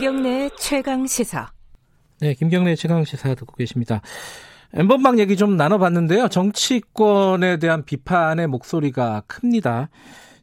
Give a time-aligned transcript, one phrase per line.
[0.00, 1.52] 김경래 최강 시사.
[2.20, 4.00] 네, 김경래 최강 시사 듣고 계십니다.
[4.72, 6.28] 엠번방 얘기 좀 나눠봤는데요.
[6.28, 9.90] 정치권에 대한 비판의 목소리가 큽니다.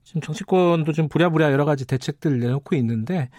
[0.03, 3.31] 지금 정치권도 좀 부랴부랴 여러 가지 대책들 내놓고 있는데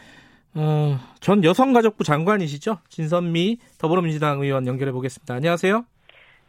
[0.54, 2.78] 어, 전 여성가족부 장관이시죠?
[2.88, 5.34] 진선미 더불어민주당 의원 연결해 보겠습니다.
[5.34, 5.84] 안녕하세요.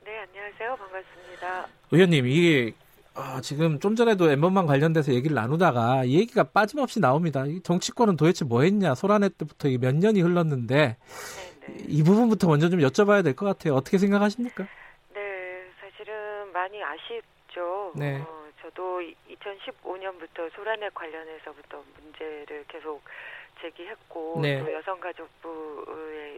[0.03, 0.77] 네, 안녕하세요.
[0.77, 1.67] 반갑습니다.
[1.91, 2.73] 의원님, 이게
[3.19, 7.43] 아, 지금 좀 전에도 엠번방 관련돼서 얘기를 나누다가 이 얘기가 빠짐없이 나옵니다.
[7.63, 8.95] 정치권은 도대체 뭐 했냐?
[8.95, 11.77] 소란회 때부터 몇 년이 흘렀는데 네, 네.
[11.87, 13.75] 이 부분부터 먼저 좀 여쭤봐야 될 것 같아요.
[13.75, 14.65] 어떻게 생각하십니까?
[15.13, 15.19] 네,
[15.81, 17.91] 사실은 많이 아쉽죠.
[17.95, 18.21] 네.
[18.21, 23.01] 어, 저도 2015년부터 소란회 관련해서부터 문제를 계속
[23.61, 24.63] 제기했고 네.
[24.63, 25.85] 또 여성가족부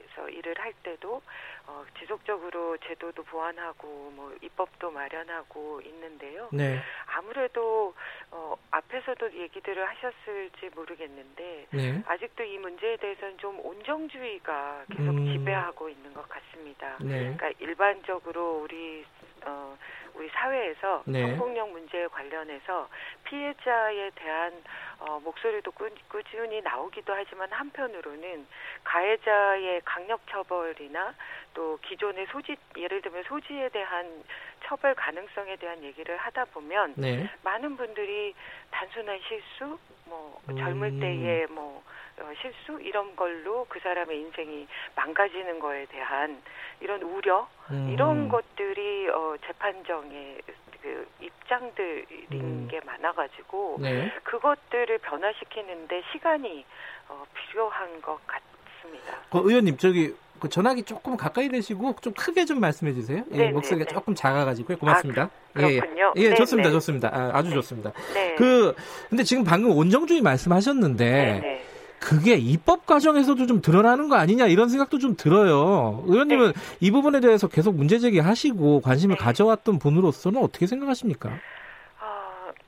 [0.01, 1.21] 에서 일을 할 때도
[1.67, 6.49] 어, 지속적으로 제도도 보완하고 뭐 입법도 마련하고 있는데요.
[6.51, 6.79] 네.
[7.05, 7.93] 아무래도
[8.31, 12.03] 어, 앞에서도 얘기들을 하셨을지 모르겠는데 네.
[12.05, 15.25] 아직도 이 문제에 대해서는 좀 온정주의가 계속 음.
[15.25, 16.97] 지배하고 있는 것 같습니다.
[17.01, 17.19] 네.
[17.19, 19.05] 그러니까 일반적으로 우리
[19.45, 19.77] 어,
[20.15, 21.21] 우리 사회에서 네.
[21.21, 22.89] 성폭력 문제에 관련해서
[23.23, 24.53] 피해자에 대한
[24.99, 28.47] 어, 목소리도 꾸, 꾸준히 나오기도 하지만 한편으로는
[28.83, 31.13] 가해자의 강력 처벌이나
[31.53, 34.23] 또 기존의 소지 예를 들면 소지에 대한
[34.63, 37.29] 처벌 가능성에 대한 얘기를 하다 보면 네.
[37.43, 38.33] 많은 분들이
[38.69, 40.57] 단순한 실수 뭐 음.
[40.57, 41.83] 젊을 때의 뭐
[42.19, 46.41] 어, 실수 이런 걸로 그 사람의 인생이 망가지는 거에 대한
[46.79, 47.89] 이런 우려 음.
[47.91, 50.37] 이런 것들이 어, 재판정에
[50.81, 52.67] 그 입장들인 음.
[52.69, 54.11] 게 많아가지고 네.
[54.23, 56.65] 그것들을 변화시키는데 시간이
[57.09, 59.17] 어, 필요한 것 같습니다.
[59.29, 63.23] 그 의원님 저기 그 전화기 조금 가까이 대시고 좀 크게 좀 말씀해 주세요.
[63.31, 63.93] 예, 네, 목소리가 네, 네.
[63.93, 64.79] 조금 작아가지고요.
[64.79, 65.23] 고맙습니다.
[65.23, 66.13] 아, 그 렇군요.
[66.17, 66.73] 예, 예, 예 좋습니다, 네.
[66.73, 67.09] 좋습니다.
[67.13, 67.91] 아, 주 좋습니다.
[68.15, 68.33] 네.
[68.35, 68.73] 그
[69.09, 71.05] 근데 지금 방금 온정주의 말씀하셨는데.
[71.05, 71.65] 네,
[72.01, 76.03] 그게 입법 과정에서도 좀 드러나는 거 아니냐 이런 생각도 좀 들어요.
[76.07, 76.77] 의원님은 네.
[76.79, 79.23] 이 부분에 대해서 계속 문제 제기하시고 관심을 네.
[79.23, 81.29] 가져왔던 분으로서는 어떻게 생각하십니까?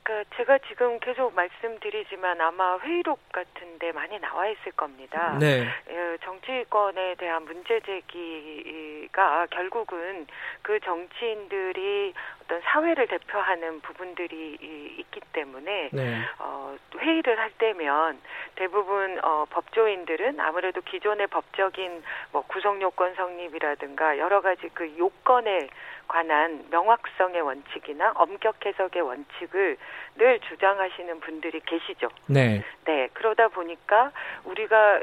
[0.04, 5.38] 그 제가 지금 계속 말씀드리지만 아마 회의록 같은데 많이 나와 있을 겁니다.
[5.40, 5.66] 네.
[5.90, 10.26] 예, 정치권에 대한 문제 제기가 결국은
[10.60, 12.12] 그 정치인들이
[12.44, 14.58] 어떤 사회를 대표하는 부분들이
[14.98, 16.20] 있기 때문에 네.
[16.38, 18.20] 어, 회의를 할 때면
[18.56, 25.68] 대부분 어, 법조인들은 아무래도 기존의 법적인 뭐 구성 요건 성립이라든가 여러 가지 그 요건에
[26.06, 29.76] 관한 명확성의 원칙이나 엄격 해석의 원칙을
[30.16, 32.08] 늘 주장하시는 분들이 계시죠.
[32.26, 32.62] 네.
[32.84, 33.08] 네.
[33.14, 34.12] 그러다 보니까
[34.44, 35.00] 우리가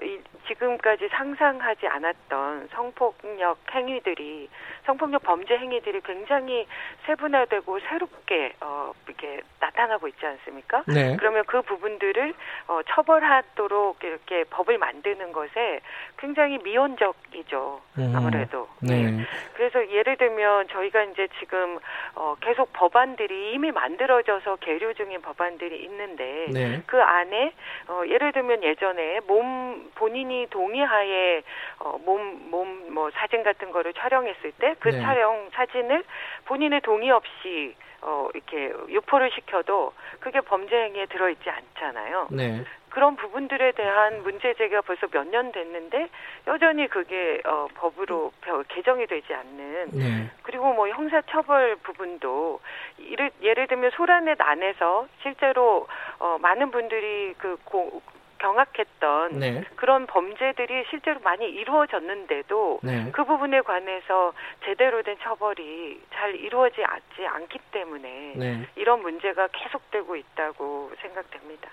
[0.48, 4.50] 지금까지 상상하지 않았던 성폭력 행위들이
[4.86, 6.68] 성폭력 범죄 행위들이 굉장히
[7.06, 10.84] 세분화되고 새롭게 어 이렇게 나타나고 있지 않습니까?
[10.88, 11.16] 네.
[11.18, 12.34] 그러면 그 부분들을
[12.68, 15.82] 어 처벌하도록 이렇게 법을 만드는 것에
[16.18, 17.82] 굉장히 미온적이죠.
[17.98, 18.14] 음.
[18.16, 18.68] 아무래도.
[18.80, 19.02] 네.
[19.12, 19.26] 네.
[19.56, 21.80] 그래서 예를 들면 저희가 이제 지금
[22.16, 26.82] 어 계속 법안들이 이미 만들어져서 계류 중인 법안들이 있는데 네.
[26.88, 27.54] 그 안에
[27.88, 31.44] 어 예를 들면 예전에 몸 본인이 동의하에
[31.80, 35.02] 어 몸 몸 뭐 사진 같은 거를 촬영했을 때그 네.
[35.02, 36.04] 촬영 사진을
[36.46, 42.28] 본인의 동의 없이 어 이렇게 유포를 시켜도 그게 범죄 행위에 들어있지 않잖아요.
[42.32, 42.64] 네.
[42.90, 46.10] 그런 부분들에 대한 문제 제기가 벌써 몇 년 됐는데
[46.48, 48.34] 여전히 그게 어, 법으로
[48.68, 50.30] 개정이 되지 않는 네.
[50.44, 52.60] 그리고 뭐 형사처벌 부분도
[53.00, 55.88] 예를, 예를 들면 소란넷 안에서 실제로
[56.20, 58.02] 어, 많은 분들이 그 고,
[58.42, 59.64] 경악했던 네.
[59.76, 63.10] 그런 범죄들이 실제로 많이 이루어졌는데도 네.
[63.12, 64.34] 그 부분에 관해서
[64.66, 66.86] 제대로 된 처벌이 잘 이루어지지
[67.26, 68.68] 않기 때문에 네.
[68.76, 71.70] 이런 문제가 계속되고 있다고 생각됩니다.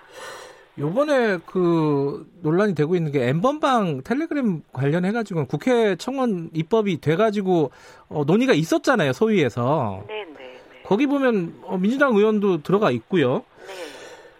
[0.79, 7.73] 요번에 그 논란이 되고 있는 게 엠번방 텔레그램 관련해 가지고 국회 청원 입법이 돼 가지고
[8.09, 10.05] 어, 논의가 있었잖아요 소위에서.
[10.07, 10.83] 네, 네, 네.
[10.85, 13.45] 거기 보면 어, 민주당 의원도 들어가 있고요.
[13.67, 13.98] 네.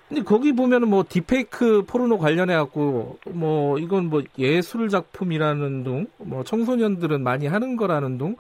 [0.09, 6.43] 근데 거기 보면은 뭐 디페이크 포르노 관련해 갖고 뭐 이건 뭐 예술 작품이라는 둥, 뭐
[6.45, 8.37] 청소년들은 많이 하는 거라는 둥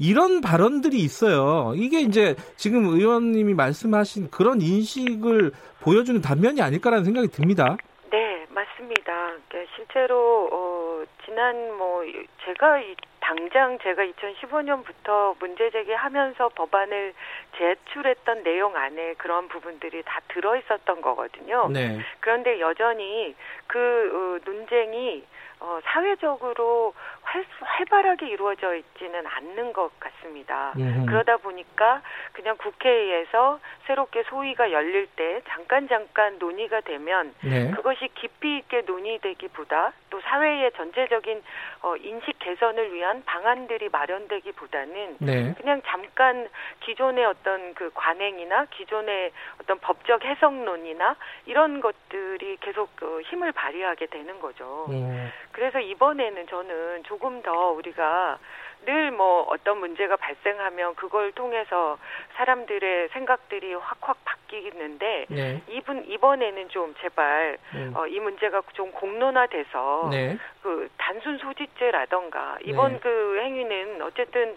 [0.00, 1.74] 이런 발언들이 있어요.
[1.76, 7.76] 이게 이제 지금 의원님이 말씀하신 그런 인식을 보여주는 단면이 아닐까라는 생각이 듭니다.
[8.10, 9.02] 네, 맞습니다.
[9.48, 12.02] 그러니까 실제로 어 지난 뭐
[12.44, 12.80] 제가
[13.22, 17.14] 당장 제가 2015년부터 문제 제기하면서 법안을
[17.56, 21.68] 제출했던 내용 안에 그런 부분들이 다 들어 있었던 거거든요.
[21.68, 22.00] 네.
[22.20, 23.34] 그런데 여전히
[23.68, 23.78] 그
[24.12, 25.24] 어, 논쟁이
[25.62, 26.92] 어, 사회적으로
[27.22, 30.72] 활, 활발하게 이루어져 있지는 않는 것 같습니다.
[30.76, 31.06] 음.
[31.06, 32.02] 그러다 보니까
[32.32, 37.70] 그냥 국회에서 새롭게 소위가 열릴 때 잠깐 잠깐 논의가 되면 네.
[37.70, 41.42] 그것이 깊이 있게 논의되기보다 또 사회의 전체적인
[41.82, 45.54] 어, 인식 개선을 위한 방안들이 마련되기보다는 네.
[45.58, 46.48] 그냥 잠깐
[46.80, 51.16] 기존의 어떤 그 관행이나 기존의 어떤 법적 해석론이나
[51.46, 54.86] 이런 것들이 계속 그 힘을 발휘하게 되는 거죠.
[54.88, 55.30] 음.
[55.52, 58.38] 그래서 이번에는 저는 조금 더 우리가
[58.84, 61.98] 늘 뭐 어떤 문제가 발생하면 그걸 통해서
[62.34, 65.62] 사람들의 생각들이 확확 바뀌는데 네.
[65.68, 67.90] 이분 이번에는 좀 제발 네.
[67.94, 70.38] 어, 이 문제가 좀 공론화돼서 네.
[70.62, 72.98] 그 단순 소지죄라던가 이번 네.
[73.00, 74.56] 그 행위는 어쨌든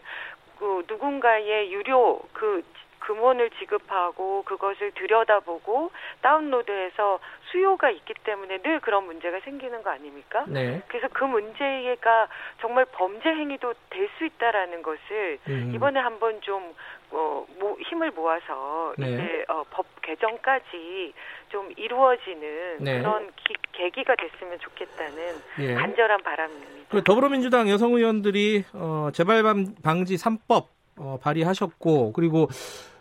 [0.57, 2.63] 그 누군가의 유료 그
[3.05, 5.91] 금원을 지급하고 그것을 들여다보고
[6.21, 7.19] 다운로드해서
[7.51, 10.45] 수요가 있기 때문에 늘 그런 문제가 생기는 거 아닙니까?
[10.47, 10.81] 네.
[10.87, 12.27] 그래서 그 문제가
[12.61, 15.71] 정말 범죄 행위도 될 수 있다라는 것을 음.
[15.73, 16.73] 이번에 한번 좀
[17.11, 19.13] 어, 모, 힘을 모아서 네.
[19.13, 21.13] 이제 어, 법 개정까지
[21.49, 22.99] 좀 이루어지는 네.
[22.99, 25.73] 그런 기, 계기가 됐으면 좋겠다는 예.
[25.75, 26.85] 간절한 바람입니다.
[26.89, 29.43] 그 더불어민주당 여성 의원들이 어, 재발
[29.83, 30.67] 방지 3법
[30.97, 32.47] 어, 발의하셨고 그리고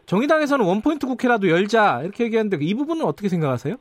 [0.07, 3.77] 정의당에서는 원포인트 국회라도 열자 이렇게 얘기하는데 이 부분은 어떻게 생각하세요?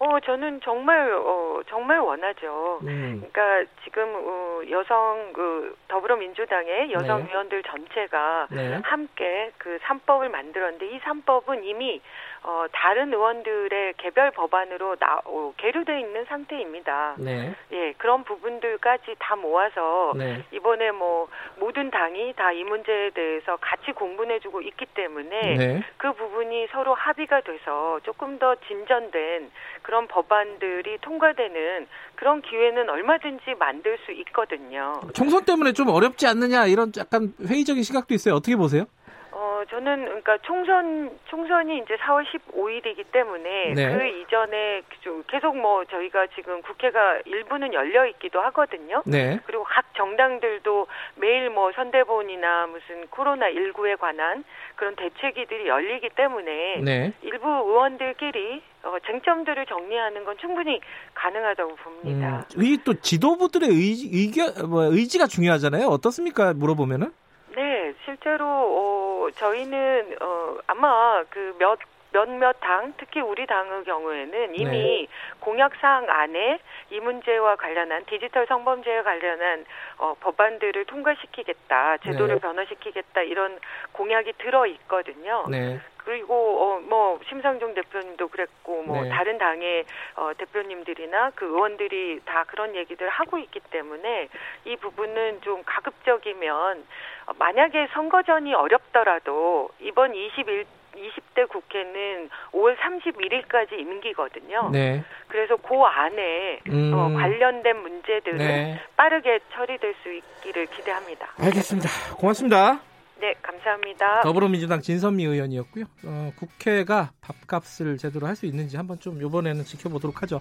[0.00, 2.78] 어, 저는 정말, 어, 정말 원하죠.
[2.82, 3.22] 음.
[3.32, 7.28] 그러니까 지금, 어, 여성, 그, 더불어민주당의 여성 네.
[7.30, 8.80] 의원들 전체가 네.
[8.82, 12.00] 함께 그 3법을 만들었는데 이 3법은 이미,
[12.42, 17.16] 어, 다른 의원들의 개별 법안으로 나, 어, 계류되어 있는 상태입니다.
[17.18, 17.54] 네.
[17.72, 20.42] 예, 그런 부분들까지 다 모아서 네.
[20.50, 25.82] 이번에 뭐, 모든 당이 다 이 문제에 대해서 같이 공분해주고 있기 때문에 네.
[25.98, 29.50] 그 부분이 서로 합의가 돼서 조금 더 진전된
[29.82, 35.00] 그런 법안들이 통과되는 그런 기회는 얼마든지 만들 수 있거든요.
[35.14, 38.34] 총선 때문에 좀 어렵지 않느냐 이런 약간 회의적인 시각도 있어요.
[38.34, 38.84] 어떻게 보세요?
[39.32, 43.96] 어, 저는 그러니까 총선 총선이 이제 4월 15일이기 때문에 네.
[43.96, 44.82] 그 이전에
[45.28, 49.02] 계속 뭐 저희가 지금 국회가 일부는 열려 있기도 하거든요.
[49.06, 49.40] 네.
[49.46, 54.44] 그리고 각 정당들도 매일 뭐 선대본이나 무슨 코로나 19에 관한
[54.76, 57.12] 그런 대책이들이 열리기 때문에 네.
[57.22, 60.80] 일부 의원들끼리 어, 쟁점들을 정리하는 건 충분히
[61.14, 62.46] 가능하다고 봅니다.
[62.56, 65.86] 음, 이또 지도부들의 의지, 의견, 뭐 의지가 중요하잖아요.
[65.86, 66.54] 어떻습니까?
[66.54, 67.12] 물어보면은?
[67.56, 71.78] 네, 실제로 어, 저희는 어, 아마 그 몇
[72.12, 75.06] 몇몇 당, 특히 우리 당의 경우에는 이미 네.
[75.40, 76.58] 공약사항 안에
[76.90, 79.64] 이 문제와 관련한 디지털 성범죄에 관련한
[79.98, 82.40] 어, 법안들을 통과시키겠다, 제도를 네.
[82.40, 83.58] 변화시키겠다 이런
[83.92, 85.44] 공약이 들어 있거든요.
[85.48, 85.78] 네.
[86.04, 89.10] 그리고 어, 뭐 심상정 대표님도 그랬고 뭐 네.
[89.10, 89.84] 다른 당의
[90.16, 94.28] 어, 대표님들이나 그 의원들이 다 그런 얘기들 하고 있기 때문에
[94.64, 96.84] 이 부분은 좀 가급적이면
[97.26, 104.70] 어, 만약에 선거 전이 어렵더라도 이번 21 20대 국회는 5월 31일까지 임기거든요.
[104.72, 105.02] 네.
[105.28, 106.92] 그래서 그 안에 음.
[106.94, 108.80] 어, 관련된 문제들은 네.
[108.96, 111.28] 빠르게 처리될 수 있기를 기대합니다.
[111.38, 111.88] 알겠습니다.
[112.16, 112.80] 고맙습니다.
[113.20, 114.22] 네, 감사합니다.
[114.22, 115.84] 더불어민주당 진선미 의원이었고요.
[116.06, 120.40] 어, 국회가 밥값을 제대로 할 수 있는지 한번 좀 이번에는 지켜보도록 하죠.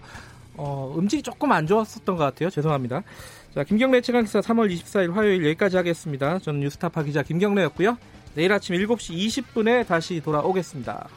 [0.56, 2.50] 어, 음질이 조금 안 좋았었던 것 같아요.
[2.50, 3.02] 죄송합니다.
[3.54, 6.40] 자, 김경래 최강기사 3월 24일 화요일 여기까지 하겠습니다.
[6.40, 7.98] 저는 뉴스타파 기자 김경래였고요.
[8.36, 11.10] 내일 아침 7시 20분에 다시 돌아오겠습니다.